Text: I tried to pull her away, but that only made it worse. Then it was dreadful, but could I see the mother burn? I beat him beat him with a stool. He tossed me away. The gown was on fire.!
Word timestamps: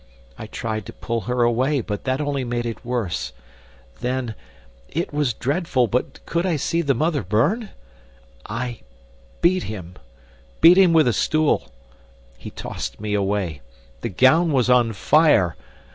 I 0.35 0.47
tried 0.47 0.87
to 0.87 0.93
pull 0.93 1.21
her 1.29 1.43
away, 1.43 1.79
but 1.79 2.05
that 2.05 2.19
only 2.19 2.43
made 2.43 2.65
it 2.65 2.83
worse. 2.83 3.33
Then 3.99 4.33
it 4.89 5.13
was 5.13 5.31
dreadful, 5.35 5.85
but 5.85 6.25
could 6.25 6.43
I 6.43 6.55
see 6.55 6.81
the 6.81 6.95
mother 6.95 7.21
burn? 7.21 7.69
I 8.47 8.79
beat 9.41 9.61
him 9.61 9.93
beat 10.59 10.79
him 10.79 10.91
with 10.91 11.07
a 11.07 11.13
stool. 11.13 11.71
He 12.35 12.49
tossed 12.49 12.99
me 12.99 13.13
away. 13.13 13.61
The 14.01 14.09
gown 14.09 14.51
was 14.51 14.71
on 14.71 14.91
fire.! 14.93 15.55